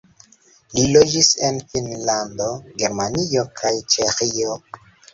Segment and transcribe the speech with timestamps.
[0.77, 2.49] Li loĝis en Finnlando,
[2.83, 4.63] Germanio kaj Ĉeĥio.